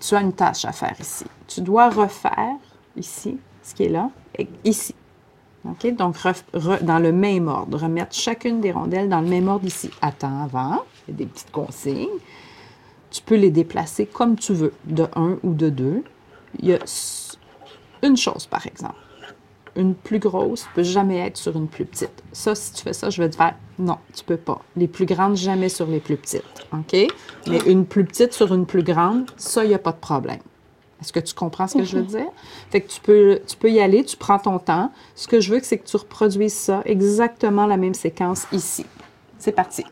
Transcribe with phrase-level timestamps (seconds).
[0.00, 1.24] tu as une tâche à faire ici.
[1.46, 2.56] Tu dois refaire
[2.96, 4.94] ici, ce qui est là, et ici.
[5.68, 5.94] OK?
[5.94, 6.16] Donc,
[6.82, 9.90] dans le même ordre, remettre chacune des rondelles dans le même ordre ici.
[10.00, 12.08] Attends avant, il y a des petites consignes.
[13.10, 16.04] Tu peux les déplacer comme tu veux, de 1 ou de 2.
[16.60, 16.78] Il y a
[18.02, 18.94] une chose, par exemple.
[19.76, 22.22] Une plus grosse ne peut jamais être sur une plus petite.
[22.32, 24.60] Ça, si tu fais ça, je vais te faire non, tu peux pas.
[24.76, 26.44] Les plus grandes, jamais sur les plus petites.
[26.72, 27.08] OK?
[27.48, 30.38] Mais une plus petite sur une plus grande, ça, il n'y a pas de problème.
[31.00, 32.28] Est-ce que tu comprends ce que je veux dire?
[32.70, 34.92] Fait que tu peux, tu peux y aller, tu prends ton temps.
[35.14, 38.84] Ce que je veux, c'est que tu reproduises ça, exactement la même séquence ici.
[39.38, 39.82] C'est parti.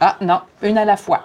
[0.00, 1.20] Ah non, une à la fois.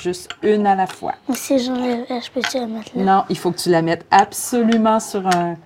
[0.00, 1.12] Juste une à la fois.
[1.34, 3.04] Si je peux-tu la mettre là?
[3.04, 5.56] Non, il faut que tu la mettes absolument sur un.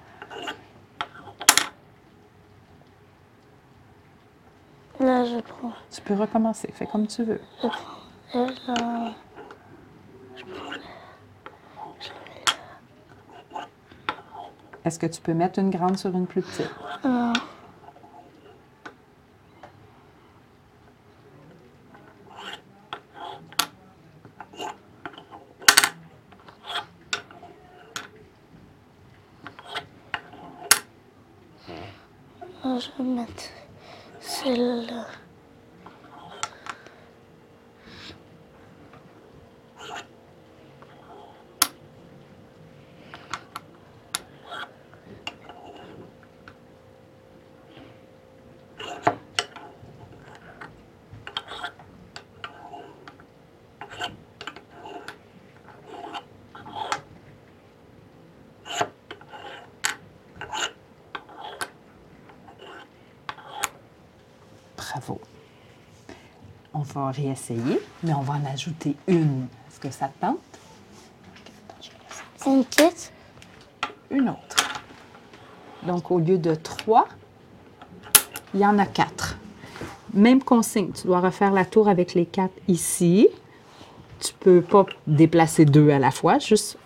[5.01, 5.73] Là, je prends.
[5.91, 6.71] Tu peux recommencer.
[6.73, 7.41] Fais comme tu veux.
[7.63, 7.81] Je prends.
[8.35, 9.13] Là, là.
[14.85, 16.71] Est-ce que tu peux mettre une grande sur une plus petite?
[32.77, 33.45] Je vais mettre
[34.45, 35.24] 好了。
[66.73, 69.47] On va réessayer, mais on va en ajouter une.
[69.69, 70.39] Est-ce que ça te tente?
[72.37, 73.13] C'est une petite.
[74.11, 74.57] Une autre.
[75.85, 77.07] Donc, au lieu de trois,
[78.55, 79.37] il y en a quatre.
[80.13, 83.29] Même consigne, tu dois refaire la tour avec les quatre ici.
[84.21, 86.79] Tu peux pas déplacer deux à la fois, juste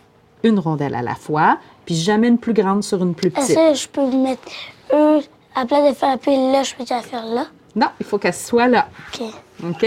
[0.42, 3.56] une rondelle à la fois, puis jamais une plus grande sur une plus Est-ce petite.
[3.56, 4.42] que je peux mettre
[4.92, 5.20] eux,
[5.54, 7.46] à place de faire la pile là, je peux la faire là?
[7.76, 8.88] Non, il faut qu'elle soit là.
[9.12, 9.22] OK.
[9.64, 9.86] OK?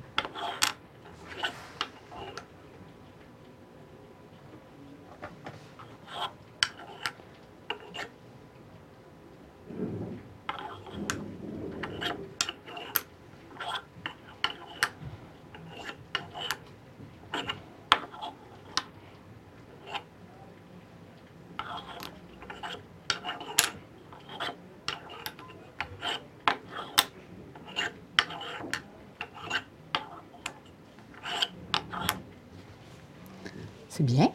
[34.01, 34.31] C'est bien.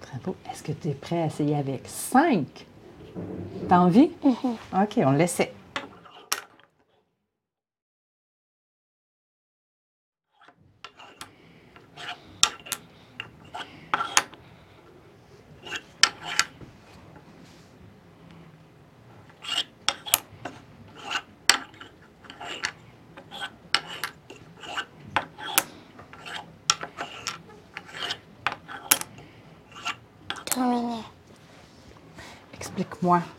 [0.00, 0.36] Bravo.
[0.48, 2.66] Est-ce que tu es prêt à essayer avec cinq?
[3.68, 4.12] T'as envie?
[4.22, 5.52] OK, on l'essaie.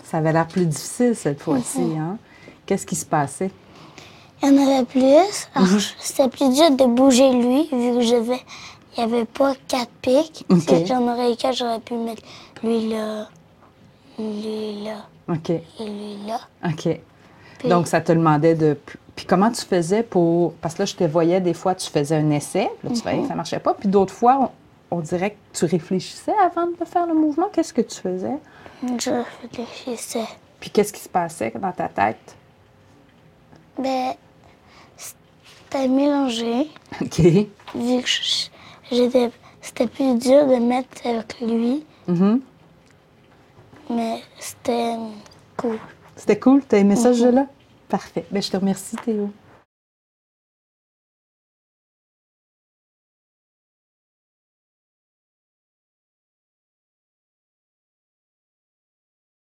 [0.04, 2.18] Ça avait l'air plus difficile cette fois-ci, hein?
[2.66, 3.52] Qu'est-ce qui se passait?
[4.44, 5.48] Il y en avait plus.
[5.56, 5.68] Alors,
[6.00, 8.40] C'était plus dur de bouger lui, vu que je vais.
[8.98, 10.46] Il n'y avait pas quatre pics.
[10.50, 10.60] Ok.
[10.62, 12.22] Si j'en aurais eu quatre, j'aurais pu mettre
[12.64, 13.28] lui là,
[14.20, 15.50] lui là OK.
[15.50, 16.40] et lui là.
[16.66, 17.00] OK.
[17.60, 18.78] Puis- Donc, ça te demandait de.
[19.16, 20.54] Puis comment tu faisais pour.
[20.56, 23.22] Parce que là, je te voyais des fois, tu faisais un essai, là, tu voyais
[23.22, 23.74] que ça ne marchait pas.
[23.74, 24.52] Puis d'autres fois,
[24.92, 27.48] on, on dirait que tu réfléchissais avant de faire le mouvement.
[27.52, 28.38] Qu'est-ce que tu faisais?
[28.84, 30.28] Je réfléchissais.
[30.60, 32.36] Puis qu'est-ce qui se passait dans ta tête?
[33.78, 34.14] Ben,
[34.96, 36.70] c'était mélangé,
[37.02, 37.20] OK.
[37.20, 38.10] vu que
[38.92, 39.32] j'étais.
[39.62, 41.84] C'était plus dur de mettre avec lui.
[42.08, 42.40] Mhm.
[43.90, 44.96] mais c'était
[45.58, 45.78] cool.
[46.16, 46.64] C'était cool?
[46.64, 47.48] T'as aimé ça, ce jeu-là?
[47.90, 48.26] Parfait.
[48.32, 49.30] Ben, je te remercie, Théo.